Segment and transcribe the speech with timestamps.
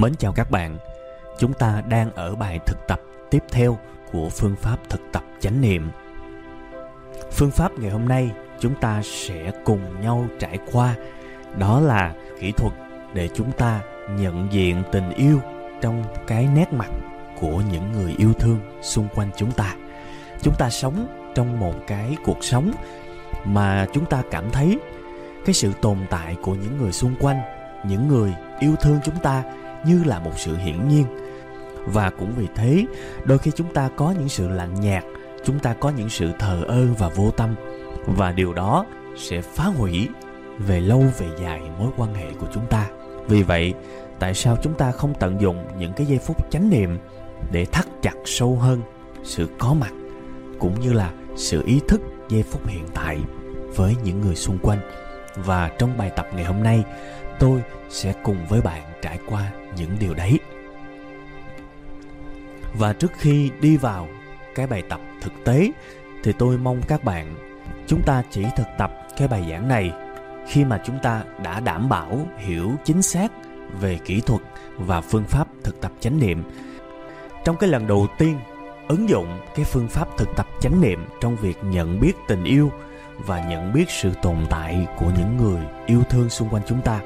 [0.00, 0.78] Mến chào các bạn.
[1.38, 3.00] Chúng ta đang ở bài thực tập
[3.30, 3.78] tiếp theo
[4.12, 5.90] của phương pháp thực tập chánh niệm.
[7.32, 8.30] Phương pháp ngày hôm nay
[8.60, 10.94] chúng ta sẽ cùng nhau trải qua
[11.58, 12.72] đó là kỹ thuật
[13.14, 13.80] để chúng ta
[14.10, 15.40] nhận diện tình yêu
[15.80, 16.90] trong cái nét mặt
[17.40, 19.74] của những người yêu thương xung quanh chúng ta.
[20.42, 22.72] Chúng ta sống trong một cái cuộc sống
[23.44, 24.78] mà chúng ta cảm thấy
[25.44, 27.40] cái sự tồn tại của những người xung quanh,
[27.84, 29.42] những người yêu thương chúng ta
[29.86, 31.04] như là một sự hiển nhiên.
[31.86, 32.86] Và cũng vì thế,
[33.24, 35.04] đôi khi chúng ta có những sự lạnh nhạt,
[35.44, 37.54] chúng ta có những sự thờ ơ và vô tâm.
[38.06, 38.86] Và điều đó
[39.16, 40.08] sẽ phá hủy
[40.58, 42.86] về lâu, về dài mối quan hệ của chúng ta.
[43.28, 43.74] Vì vậy,
[44.18, 46.98] tại sao chúng ta không tận dụng những cái giây phút chánh niệm
[47.52, 48.80] để thắt chặt sâu hơn
[49.24, 49.92] sự có mặt,
[50.58, 53.18] cũng như là sự ý thức giây phút hiện tại
[53.76, 54.78] với những người xung quanh?
[55.36, 56.84] Và trong bài tập ngày hôm nay,
[57.38, 60.38] tôi sẽ cùng với bạn trải qua những điều đấy.
[62.74, 64.08] Và trước khi đi vào
[64.54, 65.70] cái bài tập thực tế,
[66.22, 67.34] thì tôi mong các bạn
[67.86, 69.92] chúng ta chỉ thực tập cái bài giảng này
[70.48, 73.32] khi mà chúng ta đã đảm bảo hiểu chính xác
[73.80, 74.40] về kỹ thuật
[74.76, 76.42] và phương pháp thực tập chánh niệm.
[77.44, 78.38] Trong cái lần đầu tiên
[78.88, 82.70] ứng dụng cái phương pháp thực tập chánh niệm trong việc nhận biết tình yêu
[83.18, 87.00] và nhận biết sự tồn tại của những người yêu thương xung quanh chúng ta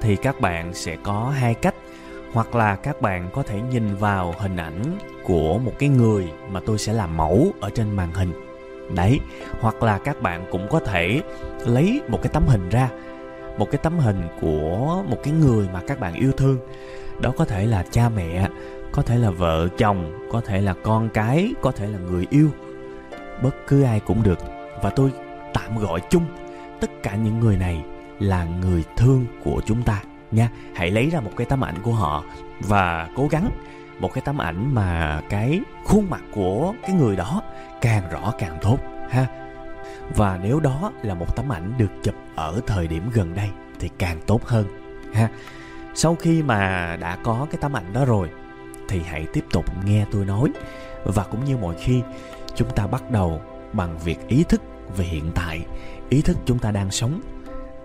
[0.00, 1.74] thì các bạn sẽ có hai cách.
[2.32, 4.82] Hoặc là các bạn có thể nhìn vào hình ảnh
[5.24, 8.32] của một cái người mà tôi sẽ làm mẫu ở trên màn hình.
[8.94, 9.20] Đấy,
[9.60, 11.22] hoặc là các bạn cũng có thể
[11.66, 12.88] lấy một cái tấm hình ra,
[13.58, 16.58] một cái tấm hình của một cái người mà các bạn yêu thương.
[17.20, 18.48] Đó có thể là cha mẹ,
[18.92, 22.48] có thể là vợ chồng, có thể là con cái, có thể là người yêu.
[23.42, 24.38] Bất cứ ai cũng được.
[24.82, 25.12] Và tôi
[25.54, 26.24] tạm gọi chung
[26.80, 27.84] tất cả những người này
[28.18, 30.50] là người thương của chúng ta, nha.
[30.74, 32.24] Hãy lấy ra một cái tấm ảnh của họ
[32.60, 33.50] và cố gắng,
[34.00, 37.42] một cái tấm ảnh mà cái khuôn mặt của cái người đó
[37.80, 38.78] càng rõ càng tốt,
[39.10, 39.26] ha.
[40.16, 43.90] Và nếu đó là một tấm ảnh được chụp ở thời điểm gần đây thì
[43.98, 44.66] càng tốt hơn,
[45.14, 45.28] ha.
[45.94, 48.30] Sau khi mà đã có cái tấm ảnh đó rồi
[48.88, 50.50] thì hãy tiếp tục nghe tôi nói.
[51.04, 52.02] Và cũng như mọi khi,
[52.54, 53.42] chúng ta bắt đầu
[53.72, 54.62] bằng việc ý thức
[54.96, 55.66] về hiện tại,
[56.08, 57.20] ý thức chúng ta đang sống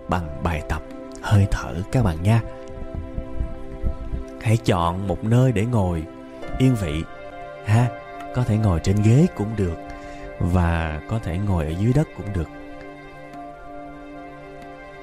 [0.08, 0.82] bằng bài tập.
[1.22, 2.40] Hơi thở các bạn nha.
[4.42, 6.04] Hãy chọn một nơi để ngồi,
[6.58, 7.02] yên vị,
[7.66, 7.88] ha.
[8.34, 9.76] Có thể ngồi trên ghế cũng được
[10.38, 12.48] và có thể ngồi ở dưới đất cũng được.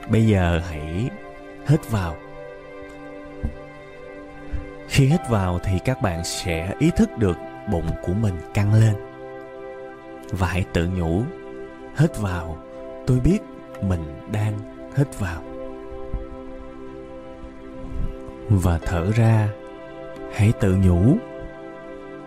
[0.10, 1.10] Bây giờ hãy
[1.68, 2.16] hít vào.
[4.88, 7.38] Khi hít vào thì các bạn sẽ ý thức được
[7.72, 8.96] bụng của mình căng lên.
[10.32, 11.24] Và hãy tự nhủ,
[11.98, 12.58] hít vào,
[13.08, 13.40] tôi biết
[13.82, 14.54] mình đang
[14.96, 15.42] hít vào.
[18.50, 19.50] Và thở ra.
[20.34, 21.18] Hãy tự nhủ.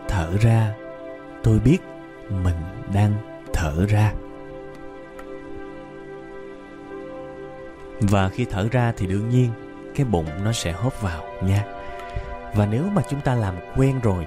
[0.09, 0.75] Thở ra.
[1.43, 1.79] Tôi biết
[2.29, 2.57] mình
[2.95, 3.13] đang
[3.53, 4.13] thở ra.
[8.01, 9.51] Và khi thở ra thì đương nhiên,
[9.95, 11.65] cái bụng nó sẽ hốt vào nha.
[12.55, 14.27] Và nếu mà chúng ta làm quen rồi,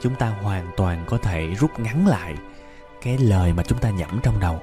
[0.00, 2.34] chúng ta hoàn toàn có thể rút ngắn lại
[3.02, 4.60] cái lời mà chúng ta nhẩm trong đầu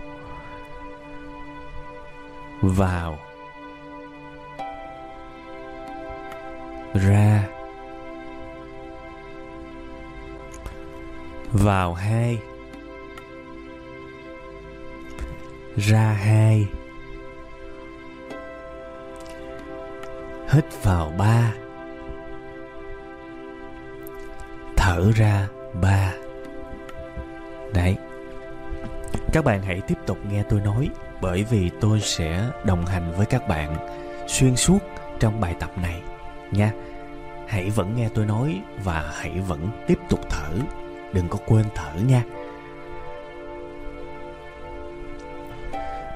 [2.69, 3.19] vào.
[6.93, 7.43] Ra.
[11.51, 12.39] Vào hai.
[15.77, 16.67] Ra hai.
[20.49, 21.53] Hít vào ba.
[24.75, 25.47] Thở ra
[25.81, 26.24] ba.
[29.35, 30.89] Các bạn hãy tiếp tục nghe tôi nói,
[31.21, 33.75] bởi vì tôi sẽ đồng hành với các bạn
[34.27, 34.79] xuyên suốt
[35.19, 36.01] trong bài tập này
[36.51, 36.71] nha.
[37.47, 40.49] Hãy vẫn nghe tôi nói và hãy vẫn tiếp tục thở.
[41.13, 42.23] Đừng có quên thở nha.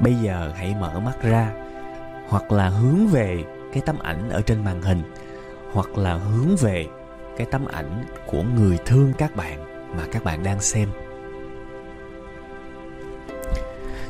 [0.01, 1.51] Bây giờ hãy mở mắt ra,
[2.27, 3.43] hoặc là hướng về
[3.73, 5.01] cái tấm ảnh ở trên màn hình,
[5.73, 6.85] hoặc là hướng về
[7.37, 10.89] cái tấm ảnh của người thương các bạn mà các bạn đang xem.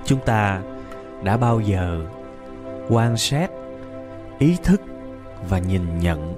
[0.10, 0.62] Chúng ta
[1.24, 2.06] đã bao giờ
[2.90, 3.52] quan sát,
[4.40, 4.82] ý thức
[5.50, 6.36] và nhìn nhận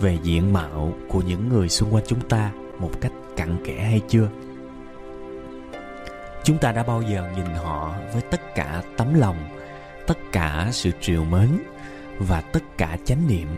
[0.00, 4.00] về diện mạo của những người xung quanh chúng ta một cách cặn kẽ hay
[4.08, 4.28] chưa?
[6.44, 9.36] Chúng ta đã bao giờ nhìn họ với tất cả tấm lòng,
[10.06, 11.48] tất cả sự triều mến
[12.18, 13.48] và tất cả chánh niệm,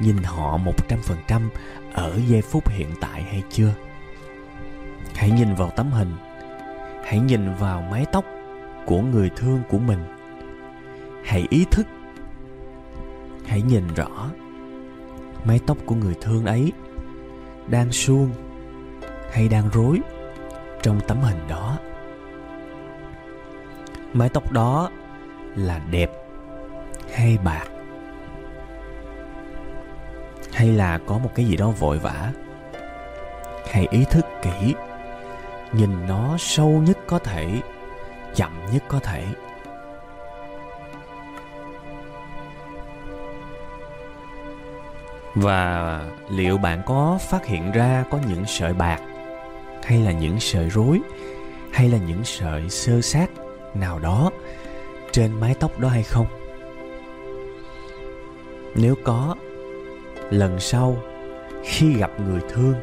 [0.00, 1.50] nhìn họ một trăm phần trăm
[1.92, 3.74] ở giây phút hiện tại hay chưa?
[5.14, 6.12] Hãy nhìn vào tấm hình,
[7.04, 8.24] hãy nhìn vào mái tóc
[8.88, 9.98] của người thương của mình.
[11.24, 11.86] Hãy ý thức.
[13.46, 14.30] Hãy nhìn rõ
[15.44, 16.72] mái tóc của người thương ấy
[17.66, 18.30] đang suông
[19.32, 20.00] hay đang rối
[20.82, 21.78] trong tấm hình đó.
[24.12, 24.90] Mái tóc đó
[25.56, 26.10] là đẹp
[27.12, 27.66] hay bạc?
[30.52, 32.32] Hay là có một cái gì đó vội vã?
[33.70, 34.74] Hãy ý thức kỹ,
[35.72, 37.60] nhìn nó sâu nhất có thể
[38.38, 39.24] chậm nhất có thể.
[45.34, 46.00] Và
[46.30, 49.00] liệu bạn có phát hiện ra có những sợi bạc,
[49.84, 51.00] hay là những sợi rối,
[51.72, 53.30] hay là những sợi sơ sát
[53.74, 54.30] nào đó
[55.12, 56.26] trên mái tóc đó hay không?
[58.74, 59.34] Nếu có,
[60.30, 60.96] lần sau
[61.64, 62.74] khi gặp người thương,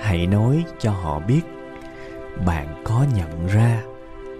[0.00, 1.42] hãy nói cho họ biết
[2.46, 3.82] bạn có nhận ra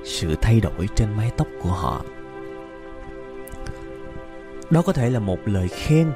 [0.04, 2.04] sự thay đổi trên mái tóc của họ.
[4.70, 6.12] Đó có thể là một lời khen.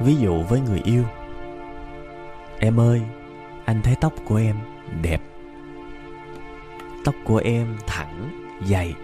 [0.00, 1.04] Ví dụ với người yêu,
[2.58, 3.02] em ơi,
[3.64, 4.56] anh thấy tóc của em
[5.02, 5.20] đẹp.
[7.04, 8.30] Tóc của em thẳng,
[8.66, 8.94] dày.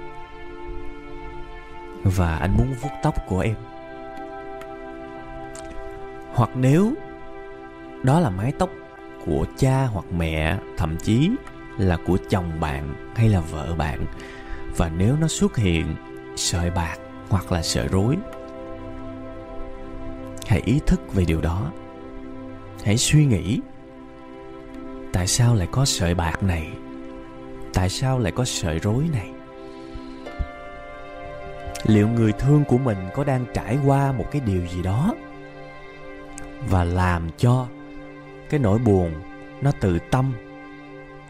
[2.02, 3.54] Và anh muốn vuốt tóc của em.
[6.34, 6.92] Hoặc nếu
[8.02, 8.70] đó là mái tóc
[9.26, 11.30] của cha hoặc mẹ, thậm chí
[11.78, 14.06] là của chồng bạn hay là vợ bạn.
[14.76, 15.94] Và nếu nó xuất hiện,
[16.36, 16.96] sợi bạc
[17.28, 18.16] hoặc là sợi rối,
[20.46, 21.72] hãy ý thức về điều đó.
[22.84, 23.60] Hãy suy nghĩ,
[25.12, 26.68] tại sao lại có sợi bạc này?
[27.74, 29.30] Tại sao lại có sợi rối này?
[31.86, 35.14] Liệu người thương của mình có đang trải qua một cái điều gì đó
[36.68, 37.66] và làm cho
[38.50, 39.12] cái nỗi buồn
[39.60, 40.32] nó từ tâm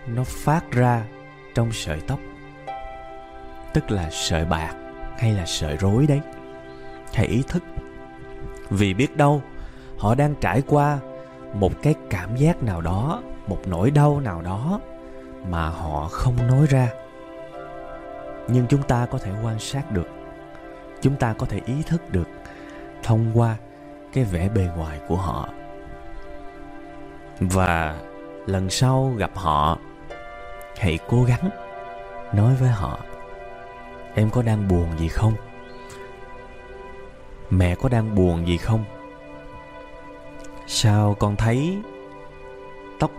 [0.07, 1.05] nó phát ra
[1.55, 2.19] trong sợi tóc.
[3.75, 4.75] Tức là sợi bạc
[5.19, 6.21] hay là sợi rối đấy.
[7.15, 7.63] Hãy ý thức.
[8.71, 9.43] Vì biết đâu,
[9.99, 10.99] họ đang trải qua
[11.55, 14.81] một cái cảm giác nào đó, một nỗi đau nào đó
[15.49, 16.89] mà họ không nói ra.
[18.49, 20.09] Nhưng chúng ta có thể quan sát được.
[21.01, 22.29] Chúng ta có thể ý thức được
[23.03, 23.57] thông qua
[24.13, 25.49] cái vẻ bề ngoài của họ.
[27.41, 28.01] Và
[28.47, 29.79] lần sau gặp họ
[30.83, 31.51] hãy cố gắng
[32.33, 32.99] nói với họ,
[34.15, 35.33] em có đang buồn gì không?
[37.51, 38.85] Mẹ có đang buồn gì không?
[40.67, 41.79] Sao con thấy
[42.99, 43.11] tóc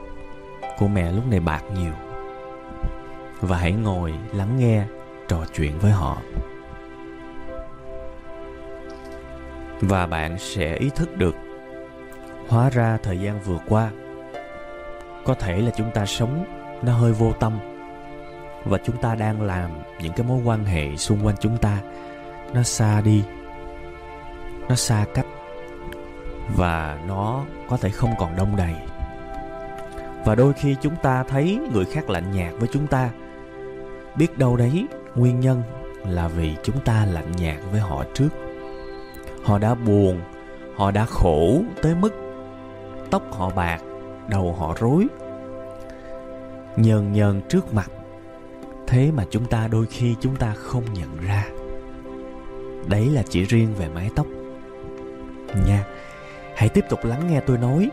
[0.78, 1.94] của mẹ lúc này bạc nhiều?
[3.42, 4.86] Và hãy ngồi lắng nghe
[5.28, 6.18] trò chuyện với họ.
[9.82, 11.36] Và bạn sẽ ý thức được,
[12.50, 13.92] hóa ra thời gian vừa qua,
[15.26, 17.60] có thể là chúng ta sống nó hơi vô tâm.
[18.66, 19.70] Và chúng ta đang làm
[20.02, 21.78] những cái mối quan hệ xung quanh chúng ta.
[22.54, 23.24] Nó xa đi.
[24.70, 25.26] Nó xa cách.
[26.56, 28.74] Và nó có thể không còn đông đầy.
[30.26, 33.10] Và đôi khi chúng ta thấy người khác lạnh nhạt với chúng ta.
[34.16, 35.64] Biết đâu đấy, nguyên nhân
[36.08, 38.30] là vì chúng ta lạnh nhạt với họ trước.
[39.44, 40.22] Họ đã buồn,
[40.76, 42.14] họ đã khổ tới mức
[43.12, 43.82] tóc họ bạc,
[44.28, 45.08] đầu họ rối
[46.76, 47.92] nhờn nhờn trước mặt.
[48.88, 51.46] Thế mà chúng ta đôi khi chúng ta không nhận ra.
[52.88, 54.28] Đấy là chỉ riêng về mái tóc.
[55.68, 55.86] Nha,
[56.56, 57.90] hãy tiếp tục lắng nghe tôi nói.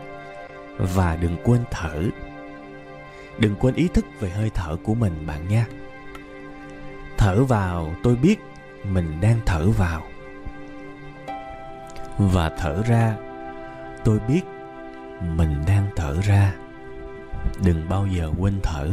[0.77, 2.01] Và đừng quên thở.
[3.37, 5.65] Đừng quên ý thức về hơi thở của mình, bạn nha.
[7.17, 8.39] Thở vào, tôi biết
[8.83, 10.03] mình đang thở vào.
[12.17, 13.15] Và thở ra,
[14.03, 14.41] tôi biết
[15.37, 16.53] mình đang thở ra
[17.65, 18.89] đừng bao giờ quên thở.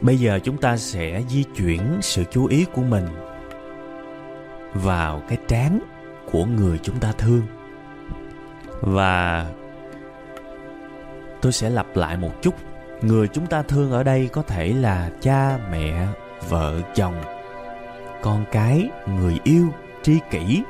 [0.00, 3.06] Bây giờ chúng ta sẽ di chuyển sự chú ý của mình
[4.74, 5.80] vào cái trán
[6.32, 7.42] của người chúng ta thương.
[8.80, 9.46] Và
[11.40, 12.54] tôi sẽ lặp lại một chút.
[13.02, 16.06] Người chúng ta thương ở đây có thể là cha, mẹ,
[16.48, 17.14] vợ, chồng,
[18.22, 19.66] con cái, người yêu,
[20.02, 20.62] tri kỷ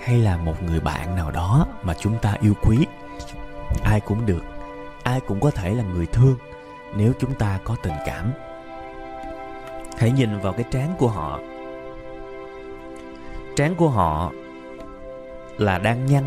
[0.00, 2.86] hay là một người bạn nào đó mà chúng ta yêu quý?
[3.84, 4.42] Ai cũng được,
[5.02, 6.36] ai cũng có thể là người thương
[6.96, 8.32] nếu chúng ta có tình cảm.
[9.98, 11.40] Hãy nhìn vào cái trán của họ.
[13.56, 14.32] Trán của họ
[15.58, 16.24] là đang nhăn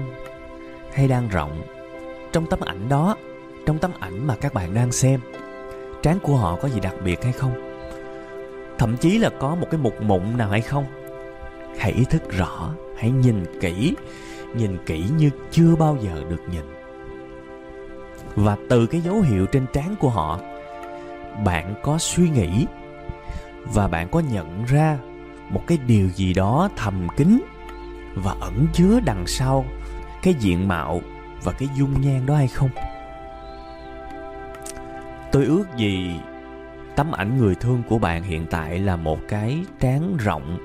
[0.93, 1.61] hay đang rộng.
[2.31, 3.15] Trong tấm ảnh đó,
[3.65, 5.19] trong tấm ảnh mà các bạn đang xem,
[6.01, 7.53] trán của họ có gì đặc biệt hay không?
[8.77, 10.85] Thậm chí là có một cái mục mụn nào hay không?
[11.79, 13.95] Hãy ý thức rõ hãy nhìn kỹ
[14.55, 16.63] nhìn kỹ như chưa bao giờ được nhìn.
[18.35, 20.39] Và từ cái dấu hiệu trên trán của họ,
[21.45, 22.65] bạn có suy nghĩ
[23.63, 24.97] và bạn có nhận ra
[25.49, 27.41] một cái điều gì đó thầm kín
[28.15, 29.65] và ẩn chứa đằng sau
[30.23, 31.01] cái diện mạo
[31.43, 32.69] và cái dung nhan đó hay không.
[35.31, 36.15] Tôi ước gì
[36.95, 40.57] tấm ảnh người thương của bạn hiện tại là một cái trán rộng,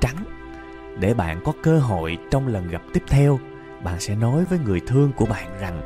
[0.00, 0.37] trắng
[1.00, 3.38] để bạn có cơ hội trong lần gặp tiếp theo,
[3.82, 5.80] bạn sẽ nói với người thương của bạn rằng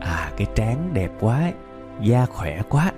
[0.00, 1.52] à cái trán đẹp quá,
[2.00, 2.92] da khỏe quá.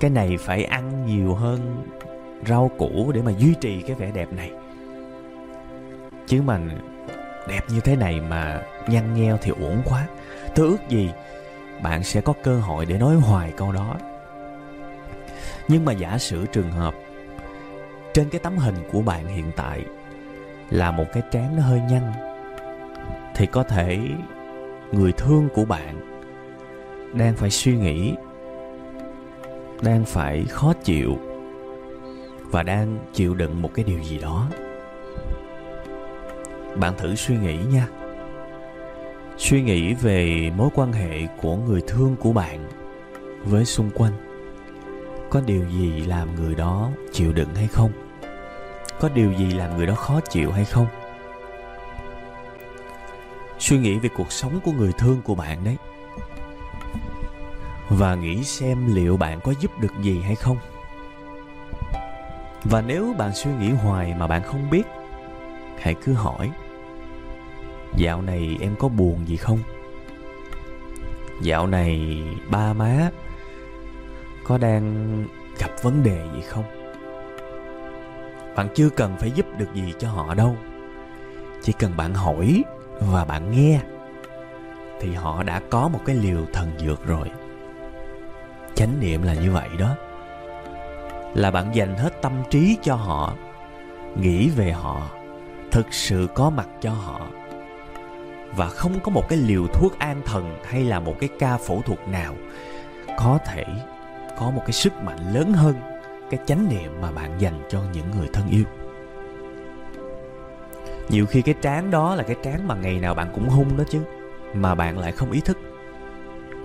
[0.00, 1.86] Cái này phải ăn nhiều hơn
[2.46, 4.50] rau củ để mà duy trì cái vẻ đẹp này.
[6.26, 6.60] Chứ mà
[7.48, 10.06] đẹp như thế này mà nhăn nheo thì uổng quá.
[10.54, 11.10] Tôi ước gì
[11.82, 13.96] bạn sẽ có cơ hội để nói hoài câu đó.
[15.68, 16.94] Nhưng mà giả sử trường hợp
[18.14, 19.84] trên cái tấm hình của bạn hiện tại
[20.70, 22.02] là một cái trán nó hơi nhăn,
[23.34, 23.98] thì có thể
[24.92, 26.00] người thương của bạn
[27.14, 28.14] đang phải suy nghĩ,
[29.82, 31.18] đang phải khó chịu
[32.50, 34.48] và đang chịu đựng một cái điều gì đó.
[36.76, 37.88] Bạn thử suy nghĩ nha.
[39.36, 42.68] Suy nghĩ về mối quan hệ của người thương của bạn
[43.44, 44.12] với xung quanh
[45.30, 47.92] có điều gì làm người đó chịu đựng hay không?
[49.00, 50.86] Có điều gì làm người đó khó chịu hay không?
[53.58, 55.76] Suy nghĩ về cuộc sống của người thương của bạn đấy.
[57.88, 60.56] Và nghĩ xem liệu bạn có giúp được gì hay không?
[62.64, 64.82] Và nếu bạn suy nghĩ hoài mà bạn không biết,
[65.78, 66.50] hãy cứ hỏi.
[67.96, 69.58] Dạo này em có buồn gì không?
[71.42, 73.10] Dạo này ba má
[74.44, 75.24] có đang
[75.58, 76.64] gặp vấn đề gì không?
[78.56, 80.56] Bạn chưa cần phải giúp được gì cho họ đâu.
[81.62, 82.64] Chỉ cần bạn hỏi
[83.00, 83.80] và bạn nghe
[85.00, 87.30] thì họ đã có một cái liều thần dược rồi.
[88.74, 89.94] Chánh niệm là như vậy đó.
[91.34, 93.34] Là bạn dành hết tâm trí cho họ,
[94.20, 95.10] nghĩ về họ,
[95.70, 97.20] thực sự có mặt cho họ.
[98.56, 101.82] Và không có một cái liều thuốc an thần hay là một cái ca phẫu
[101.82, 102.34] thuật nào
[103.18, 103.64] có thể
[104.40, 105.74] có một cái sức mạnh lớn hơn
[106.30, 108.64] cái chánh niệm mà bạn dành cho những người thân yêu.
[111.08, 113.84] Nhiều khi cái trán đó là cái trán mà ngày nào bạn cũng hung đó
[113.90, 114.00] chứ,
[114.54, 115.58] mà bạn lại không ý thức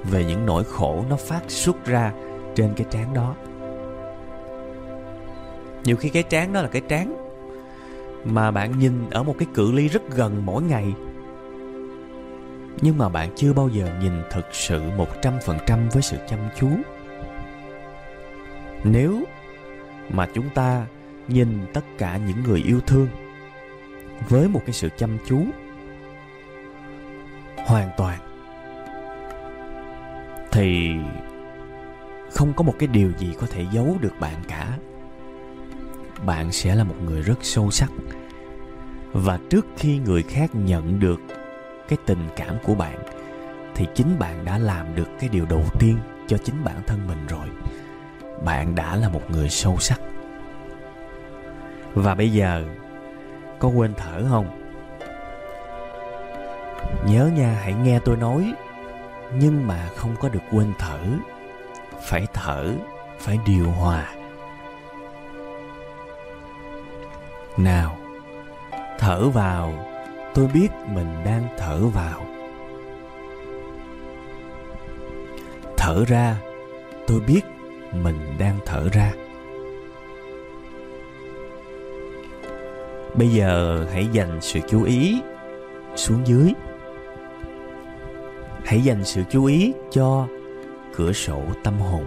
[0.03, 2.11] về những nỗi khổ nó phát xuất ra
[2.55, 3.35] trên cái trán đó.
[5.83, 7.15] Nhiều khi cái trán đó là cái trán
[8.25, 10.93] mà bạn nhìn ở một cái cự ly rất gần mỗi ngày,
[12.81, 16.17] nhưng mà bạn chưa bao giờ nhìn thực sự một trăm phần trăm với sự
[16.29, 16.67] chăm chú
[18.85, 19.23] nếu
[20.09, 20.85] mà chúng ta
[21.27, 23.07] nhìn tất cả những người yêu thương
[24.29, 25.45] với một cái sự chăm chú
[27.65, 28.19] hoàn toàn,
[30.51, 30.91] thì
[32.31, 34.77] không có một cái điều gì có thể giấu được bạn cả.
[36.25, 37.91] Bạn sẽ là một người rất sâu sắc.
[39.13, 41.21] Và trước khi người khác nhận được
[41.87, 42.99] cái tình cảm của bạn,
[43.75, 47.27] thì chính bạn đã làm được cái điều đầu tiên cho chính bản thân mình
[47.27, 47.47] rồi
[48.43, 50.01] bạn đã là một người sâu sắc.
[51.93, 52.63] Và bây giờ,
[53.59, 54.61] có quên thở không?
[57.07, 58.53] Nhớ nha, hãy nghe tôi nói,
[59.33, 60.99] nhưng mà không có được quên thở.
[62.01, 62.71] Phải thở,
[63.19, 64.13] phải điều hòa.
[67.57, 67.97] Nào,
[68.99, 69.73] thở vào,
[70.33, 72.25] tôi biết mình đang thở vào.
[75.77, 76.35] Thở ra,
[77.07, 77.41] tôi biết
[77.93, 79.13] mình đang thở ra.
[83.15, 85.21] Bây giờ hãy dành sự chú ý
[85.95, 86.53] xuống dưới.
[88.65, 90.27] Hãy dành sự chú ý cho
[90.95, 92.05] cửa sổ tâm hồn.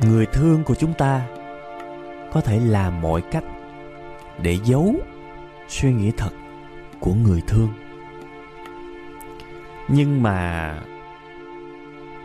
[0.00, 1.26] Người thương của chúng ta
[2.32, 3.44] có thể làm mọi cách
[4.42, 4.94] để giấu
[5.68, 6.30] suy nghĩ thật
[7.00, 7.68] của người thương.
[9.88, 10.74] Nhưng mà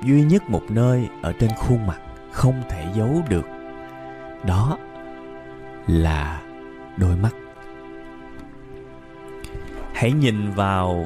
[0.04, 2.00] duy nhất một nơi ở trên khuôn mặt
[2.32, 3.46] không thể giấu được,
[4.46, 4.78] đó
[5.88, 6.42] là
[6.98, 7.36] đôi mắt.
[9.94, 11.06] Hãy nhìn vào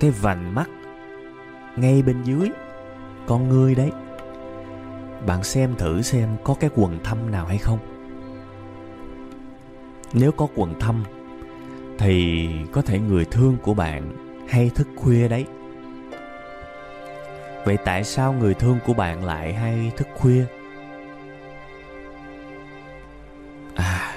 [0.00, 0.70] cái vành mắt
[1.76, 2.48] ngay bên dưới
[3.26, 3.92] con ngươi đấy.
[5.26, 7.78] Bạn xem thử xem có cái quần thâm nào hay không.
[10.12, 11.04] Nếu có quần thâm
[11.98, 14.12] thì có thể người thương của bạn
[14.48, 15.46] hay thức khuya đấy
[17.68, 20.44] vậy tại sao người thương của bạn lại hay thức khuya?
[23.74, 24.16] À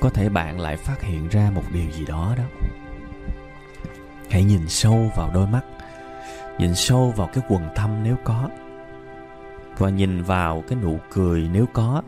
[0.00, 2.44] có thể bạn lại phát hiện ra một điều gì đó đó.
[4.30, 5.60] Hãy nhìn sâu vào đôi mắt,
[6.58, 8.48] nhìn sâu vào cái quần thâm nếu có,
[9.78, 12.02] và nhìn vào cái nụ cười nếu có.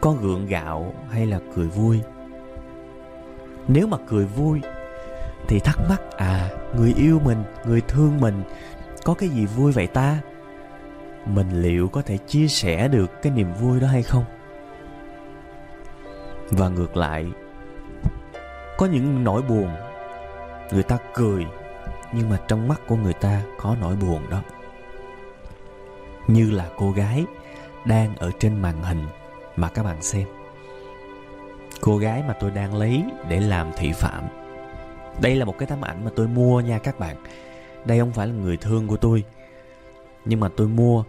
[0.00, 2.00] Có gượng gạo hay là cười vui?
[3.68, 4.60] Nếu mà cười vui
[5.48, 8.42] thì thắc mắc à người yêu mình, người thương mình,
[9.04, 10.18] có cái gì vui vậy ta?
[11.26, 14.24] Mình liệu có thể chia sẻ được cái niềm vui đó hay không?
[16.50, 17.26] Và ngược lại,
[18.76, 19.68] có những nỗi buồn,
[20.72, 21.46] người ta cười,
[22.12, 24.42] nhưng mà trong mắt của người ta có nỗi buồn đó.
[26.26, 27.24] Như là cô gái
[27.84, 29.06] đang ở trên màn hình
[29.56, 30.28] mà các bạn xem.
[31.80, 34.24] Cô gái mà tôi đang lấy để làm thị phạm
[35.20, 37.16] đây là một cái tấm ảnh mà tôi mua nha các bạn.
[37.84, 39.24] Đây không phải là người thương của tôi.
[40.24, 41.04] Nhưng mà tôi mua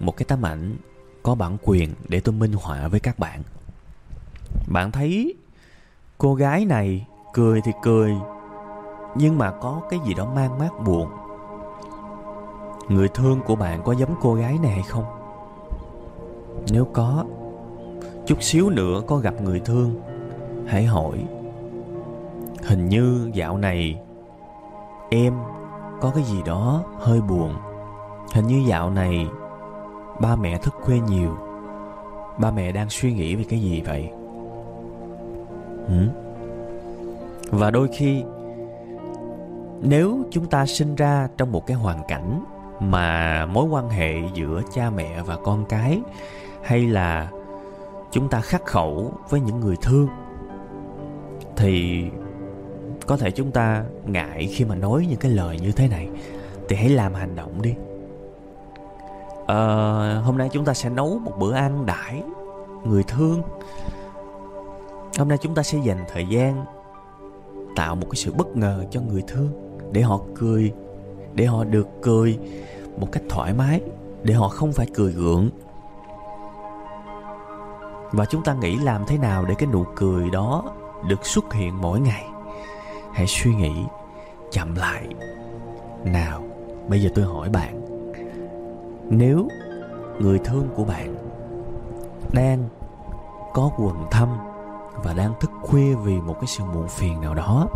[0.00, 0.76] một cái tấm ảnh
[1.22, 3.42] có bản quyền để tôi minh họa với các bạn.
[4.68, 5.34] Bạn thấy
[6.18, 8.14] cô gái này cười thì cười,
[9.14, 11.08] nhưng mà có cái gì đó mang mát buồn.
[12.88, 15.04] Người thương của bạn có giống cô gái này hay không?
[16.70, 17.24] Nếu có,
[18.26, 20.00] chút xíu nữa có gặp người thương,
[20.66, 21.24] hãy hỏi
[22.66, 24.00] hình như dạo này
[25.10, 25.34] em
[26.00, 27.54] có cái gì đó hơi buồn.
[28.34, 29.26] Hình như dạo này
[30.20, 31.36] ba mẹ thức khuya nhiều.
[32.38, 34.10] Ba mẹ đang suy nghĩ về cái gì vậy?
[35.88, 36.08] Ừ?
[37.50, 38.24] và đôi khi,
[39.80, 42.44] nếu chúng ta sinh ra trong một cái hoàn cảnh
[42.80, 46.00] mà mối quan hệ giữa cha mẹ và con cái,
[46.62, 47.30] hay là
[48.10, 50.08] chúng ta khắc khẩu với những người thương,
[51.56, 52.04] thì
[53.06, 56.08] có thể chúng ta ngại khi mà nói những cái lời như thế này.
[56.68, 57.74] Thì hãy làm hành động đi.
[59.46, 59.56] À,
[60.24, 62.22] hôm nay chúng ta sẽ nấu một bữa ăn đãi
[62.84, 63.42] người thương.
[65.18, 66.64] Hôm nay chúng ta sẽ dành thời gian
[67.76, 69.50] tạo một cái sự bất ngờ cho người thương
[69.92, 70.72] để họ cười
[71.34, 72.38] để họ được cười
[72.98, 73.80] một cách thoải mái
[74.22, 75.50] để họ không phải cười gượng.
[78.12, 80.64] Và chúng ta nghĩ làm thế nào để cái nụ cười đó
[81.08, 82.24] được xuất hiện mỗi ngày?
[83.16, 83.72] Hãy suy nghĩ,
[84.50, 85.06] chậm lại.
[86.04, 86.42] Nào,
[86.88, 87.80] bây giờ tôi hỏi bạn.
[89.10, 89.48] Nếu
[90.20, 91.14] người thương của bạn
[92.32, 92.68] đang
[93.54, 94.28] có quần thâm
[95.04, 97.68] và đang thức khuya vì một cái sự muộn phiền nào đó,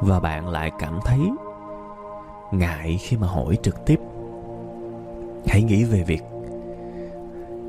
[0.00, 1.20] và bạn lại cảm thấy
[2.52, 4.00] ngại khi mà hỏi trực tiếp,
[5.46, 6.22] hãy nghĩ về việc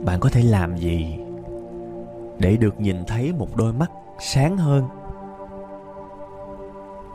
[0.05, 1.19] bạn có thể làm gì
[2.39, 4.83] để được nhìn thấy một đôi mắt sáng hơn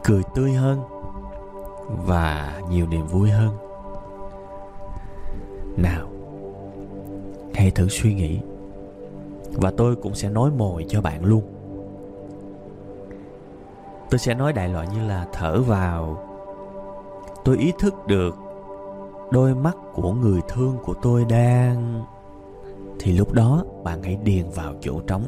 [0.05, 0.81] cười tươi hơn
[2.07, 3.57] và nhiều niềm vui hơn.
[5.77, 6.09] Nào,
[7.55, 8.39] hãy thử suy nghĩ
[9.53, 11.43] và tôi cũng sẽ nói mồi cho bạn luôn.
[14.11, 16.25] Tôi sẽ nói đại loại như là thở vào.
[17.45, 18.35] Tôi ý thức được
[19.31, 22.05] đôi mắt của người thương của tôi đang
[22.99, 25.23] thì lúc đó bạn hãy điền vào chỗ trống.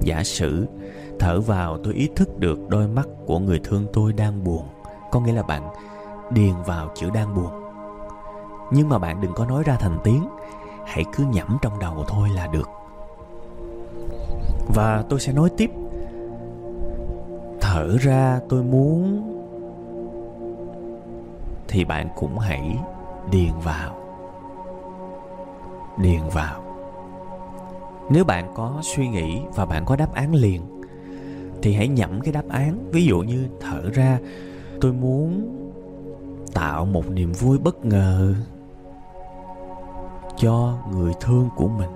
[0.00, 0.66] Giả sử
[1.20, 4.62] thở vào, tôi ý thức được đôi mắt của người thương tôi đang buồn.
[5.10, 5.70] Có nghĩa là bạn
[6.30, 7.50] điền vào chữ đang buồn.
[8.70, 10.28] Nhưng mà bạn đừng có nói ra thành tiếng.
[10.84, 12.68] Hãy cứ nhẩm trong đầu thôi là được.
[14.74, 15.70] Và tôi sẽ nói tiếp.
[17.60, 19.26] Thở ra tôi muốn
[21.68, 22.78] thì bạn cũng hãy
[23.30, 23.96] điền vào.
[25.96, 26.64] Điền vào.
[28.10, 30.79] Nếu bạn có suy nghĩ và bạn có đáp án liền
[31.62, 32.90] thì hãy nhẩm cái đáp án.
[32.92, 34.18] Ví dụ như thở ra,
[34.80, 35.56] tôi muốn
[36.54, 38.34] tạo một niềm vui bất ngờ
[40.36, 41.90] cho người thương của mình.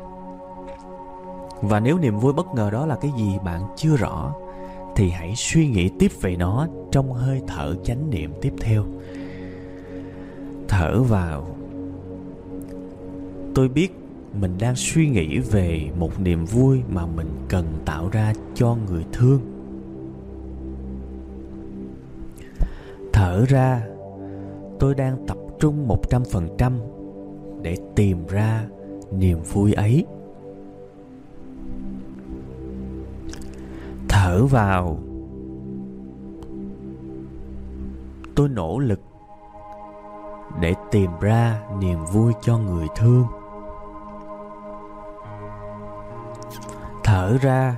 [1.60, 4.34] Và nếu niềm vui bất ngờ đó là cái gì bạn chưa rõ,
[4.96, 8.84] thì hãy suy nghĩ tiếp về nó trong hơi thở chánh niệm tiếp theo.
[10.68, 11.56] Thở vào.
[13.54, 13.88] Tôi biết
[14.40, 19.04] mình đang suy nghĩ về một niềm vui mà mình cần tạo ra cho người
[19.12, 19.40] thương.
[23.24, 23.82] Thở ra.
[24.78, 26.80] Tôi đang tập trung một trăm phần trăm
[27.62, 28.64] để tìm ra
[29.10, 30.06] niềm vui ấy.
[34.08, 34.98] Thở vào.
[38.34, 39.00] Tôi nỗ lực
[40.60, 43.26] để tìm ra niềm vui cho người thương.
[47.04, 47.76] Thở ra,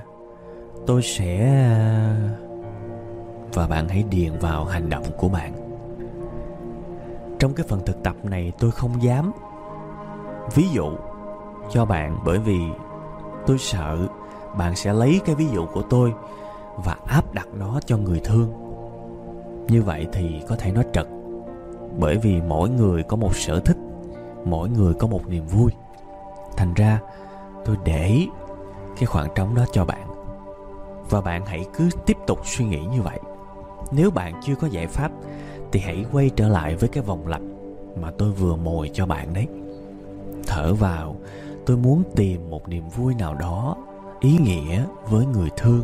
[0.85, 1.63] tôi sẽ
[3.57, 5.53] và bạn hãy điền vào hành động của bạn.
[7.39, 9.31] Trong cái phần thực tập này tôi không dám.
[10.55, 10.85] Ví dụ,
[11.71, 12.59] cho bạn bởi vì
[13.47, 13.97] tôi sợ
[14.57, 16.13] bạn sẽ lấy cái ví dụ của tôi
[16.75, 18.51] và áp đặt nó cho người thương.
[19.67, 21.07] Như vậy thì có thể nó trật,
[21.99, 23.77] bởi vì mỗi người có một sở thích,
[24.45, 25.71] mỗi người có một niềm vui.
[26.57, 26.99] Thành ra,
[27.65, 28.25] tôi để
[28.97, 30.07] cái khoảng trống đó cho bạn.
[31.09, 33.19] Và bạn hãy cứ tiếp tục suy nghĩ như vậy
[33.91, 35.11] nếu bạn chưa có giải pháp,
[35.71, 37.41] thì hãy quay trở lại với cái vòng lặp
[38.01, 39.47] mà tôi vừa mồi cho bạn đấy.
[40.47, 41.15] Thở vào,
[41.65, 43.75] tôi muốn tìm một niềm vui nào đó,
[44.19, 45.83] ý nghĩa với người thương.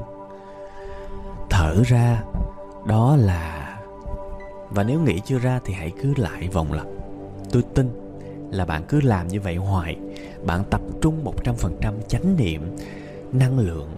[1.49, 2.23] Thở ra,
[2.85, 3.79] đó là
[4.69, 6.87] và nếu nghĩ chưa ra thì hãy cứ lại vòng lặp.
[7.51, 7.89] Tôi tin
[8.51, 9.97] là bạn cứ làm như vậy hoài.
[10.45, 12.75] Bạn tập trung một trăm phần trăm chánh niệm,
[13.31, 13.89] năng lượng,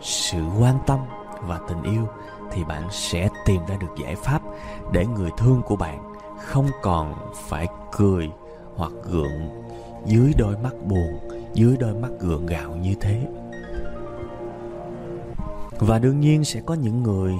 [0.00, 0.98] sự quan tâm
[1.40, 2.08] và tình yêu
[2.54, 4.42] thì bạn sẽ tìm ra được giải pháp
[4.92, 7.14] để người thương của bạn không còn
[7.48, 8.30] phải cười
[8.76, 9.64] hoặc gượng
[10.06, 11.18] dưới đôi mắt buồn,
[11.54, 13.26] dưới đôi mắt gượng gạo như thế.
[15.78, 17.34] Và đương nhiên sẽ có những người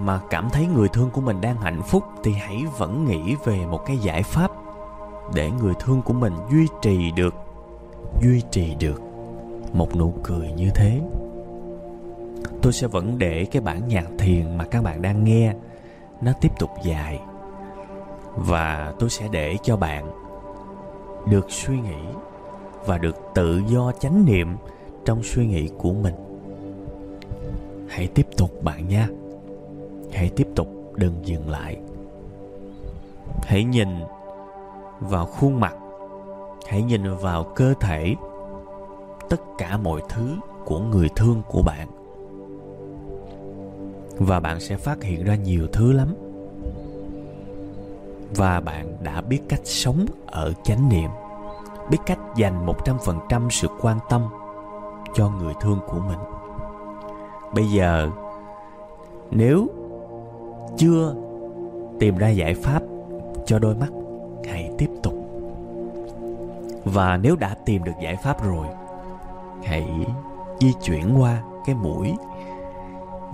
[0.00, 3.66] mà cảm thấy người thương của mình đang hạnh phúc thì hãy vẫn nghĩ về
[3.66, 4.50] một cái giải pháp
[5.34, 7.34] để người thương của mình duy trì được,
[8.22, 9.02] duy trì được
[9.72, 11.00] một nụ cười như thế
[12.62, 15.54] tôi sẽ vẫn để cái bản nhạc thiền mà các bạn đang nghe
[16.20, 17.20] nó tiếp tục dài.
[18.34, 20.10] Và tôi sẽ để cho bạn
[21.30, 22.04] được suy nghĩ
[22.86, 24.56] và được tự do chánh niệm
[25.04, 26.14] trong suy nghĩ của mình.
[27.88, 29.08] Hãy tiếp tục, bạn nha.
[30.12, 31.76] Hãy tiếp tục, đừng dừng lại.
[33.42, 33.88] Hãy nhìn
[35.00, 35.74] vào khuôn mặt.
[36.66, 38.14] Hãy nhìn vào cơ thể
[39.28, 41.88] tất cả mọi thứ của người thương của bạn
[44.18, 46.14] và bạn sẽ phát hiện ra nhiều thứ lắm.
[48.36, 51.10] Và bạn đã biết cách sống ở chánh niệm.
[51.90, 54.22] Biết cách dành một trăm phần trăm sự quan tâm
[55.14, 56.18] cho người thương của mình.
[57.54, 58.10] Bây giờ,
[59.30, 59.66] nếu
[60.76, 61.14] chưa
[62.00, 62.82] tìm ra giải pháp
[63.46, 63.88] cho đôi mắt,
[64.48, 65.14] hãy tiếp tục.
[66.84, 68.66] Và nếu đã tìm được giải pháp rồi,
[69.64, 70.06] hãy
[70.60, 72.12] di chuyển qua cái mũi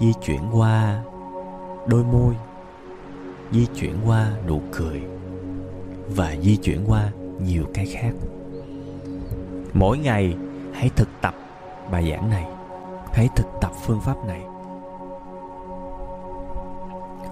[0.01, 1.03] di chuyển qua
[1.87, 2.35] đôi môi,
[3.53, 5.03] di chuyển qua nụ cười
[6.09, 8.13] và di chuyển qua nhiều cái khác.
[9.73, 10.37] Mỗi ngày
[10.73, 11.35] hãy thực tập
[11.91, 12.47] bài giảng này,
[13.13, 14.43] hãy thực tập phương pháp này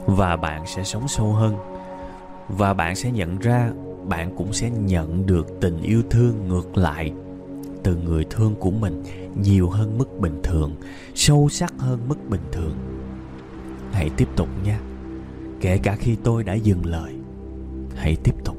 [0.07, 1.57] và bạn sẽ sống sâu hơn
[2.49, 3.71] và bạn sẽ nhận ra,
[4.05, 7.13] bạn cũng sẽ nhận được tình yêu thương ngược lại
[7.83, 9.03] từ người thương của mình,
[9.43, 10.73] nhiều hơn mức bình thường,
[11.15, 12.75] sâu sắc hơn mức bình thường.
[13.93, 14.81] Hãy tiếp tục nha.
[15.61, 17.15] Kể cả khi tôi đã dừng lời,
[17.95, 18.57] hãy tiếp tục.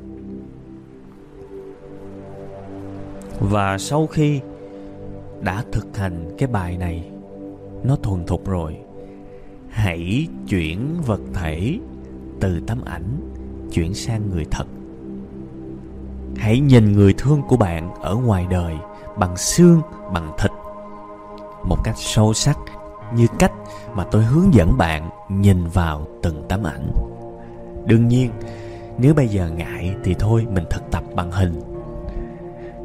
[3.40, 4.42] Và sau khi
[5.42, 7.12] đã thực hành cái bài này,
[7.84, 8.78] nó thuần thục rồi,
[9.70, 11.80] hãy chuyển vật thể
[12.40, 13.20] từ tấm ảnh
[13.72, 14.66] chuyển sang người thật.
[16.36, 18.76] Hãy nhìn người thương của bạn ở ngoài đời
[19.18, 19.82] bằng xương,
[20.14, 20.52] bằng thịt.
[21.64, 22.58] Một cách sâu sắc,
[23.14, 23.52] như cách
[23.94, 26.92] mà tôi hướng dẫn bạn nhìn vào từng tấm ảnh.
[27.86, 28.32] Đương nhiên,
[28.98, 31.62] nếu bây giờ ngại thì thôi, mình thực tập bằng hình.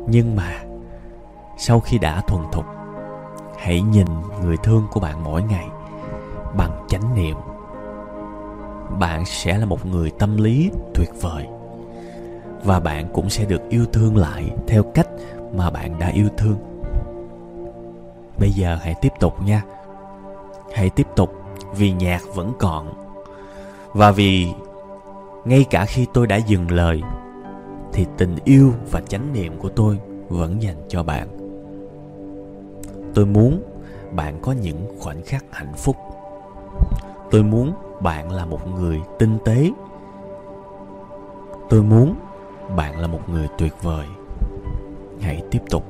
[0.08, 0.52] Nhưng mà,
[1.58, 2.64] sau khi đã thuần thục,
[3.58, 4.06] hãy nhìn
[4.42, 5.66] người thương của bạn mỗi ngày
[6.56, 7.36] bằng chánh niệm.
[8.98, 11.46] Bạn sẽ là một người tâm lý tuyệt vời
[12.64, 15.08] và bạn cũng sẽ được yêu thương lại theo cách
[15.56, 16.56] mà bạn đã yêu thương.
[18.38, 19.62] Bây giờ hãy tiếp tục nha.
[20.74, 21.32] Hãy tiếp tục,
[21.76, 22.94] vì nhạc vẫn còn.
[23.92, 24.48] Và vì
[25.44, 27.02] ngay cả khi tôi đã dừng lời,
[27.92, 31.28] thì tình yêu và chánh niệm của tôi vẫn dành cho bạn.
[33.14, 33.62] Tôi muốn
[34.12, 35.96] bạn có những khoảnh khắc hạnh phúc.
[37.30, 39.70] Tôi muốn bạn là một người tinh tế.
[41.68, 42.14] Tôi muốn
[42.76, 44.06] bạn là một người tuyệt vời
[45.20, 45.84] hãy tiếp tục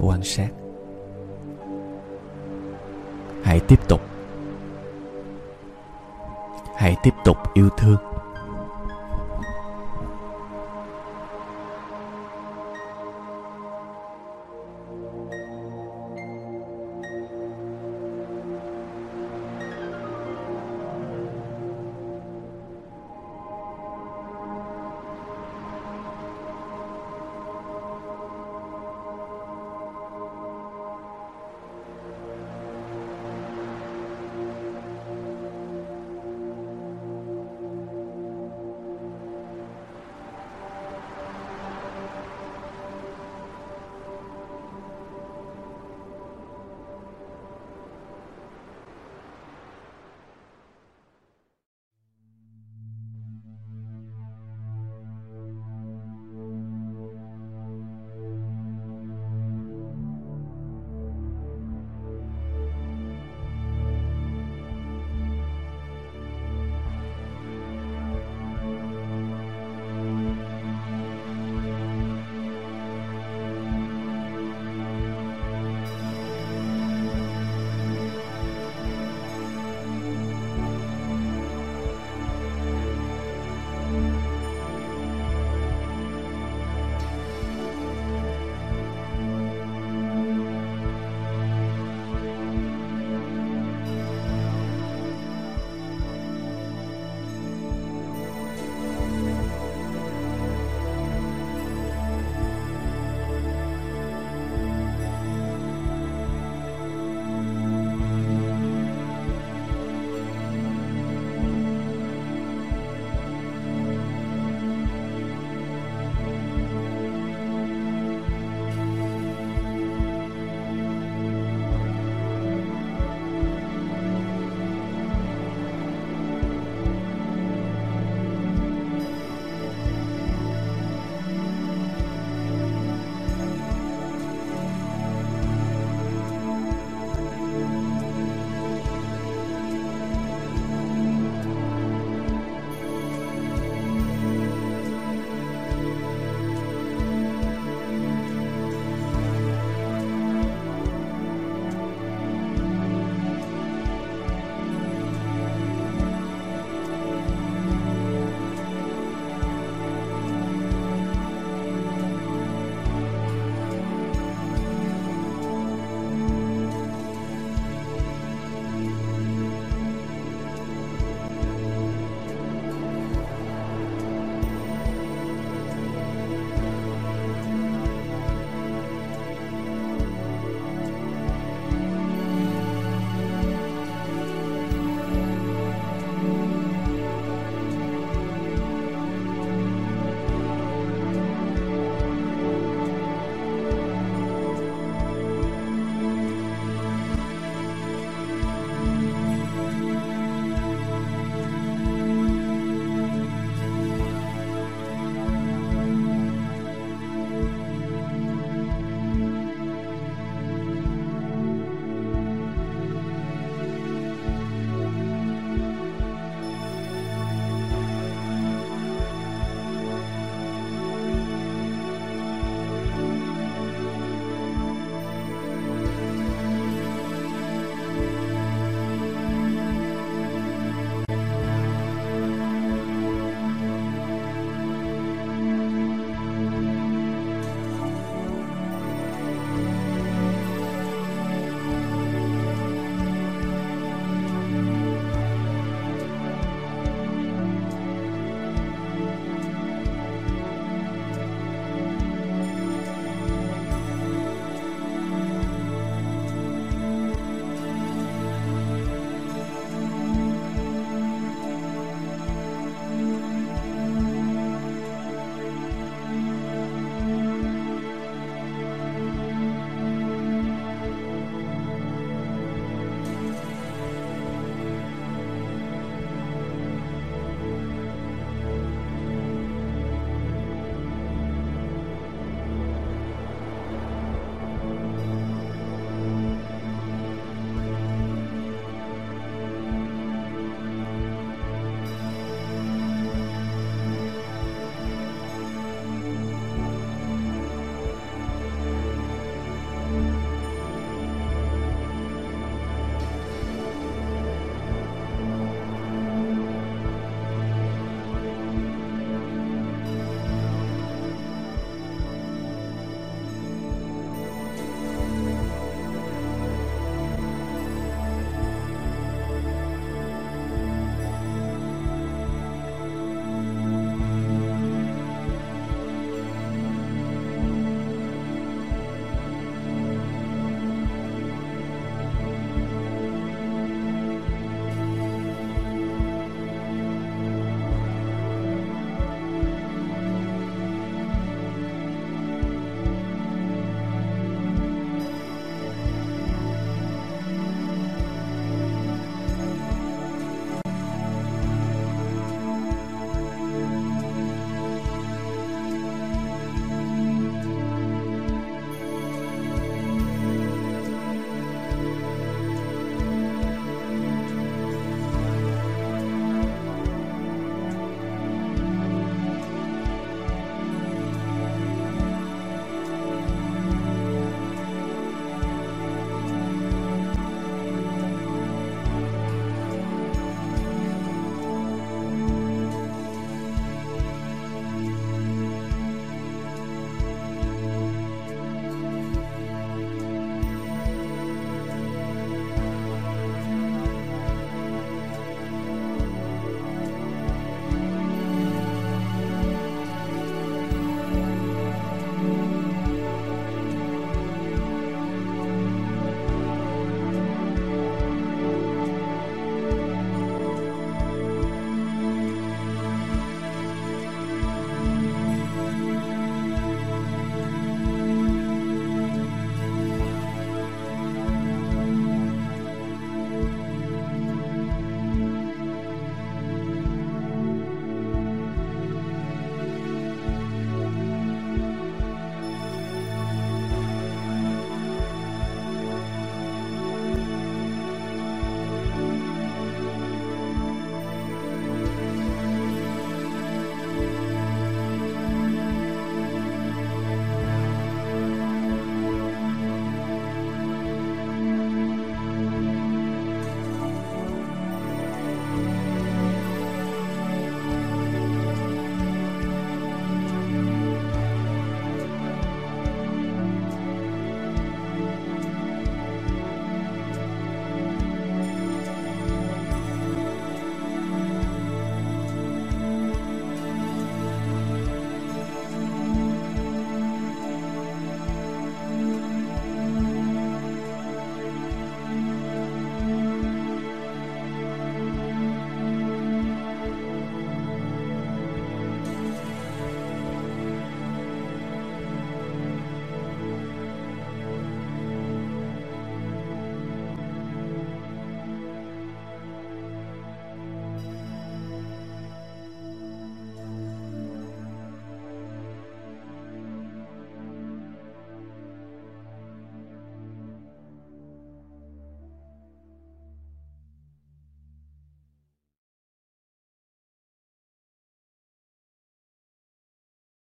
[0.00, 0.48] quan sát.
[3.42, 4.00] Hãy tiếp tục.
[6.76, 8.11] Hãy tiếp tục yêu thương.